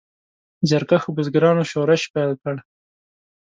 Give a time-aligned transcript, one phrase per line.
[0.67, 2.55] زیارکښو بزګرانو شورش پیل کړ.